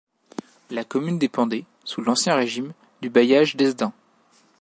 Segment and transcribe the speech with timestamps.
[0.71, 3.93] La commune dépendait, sous l'Ancien Régime, du bailliage d'Hesdin.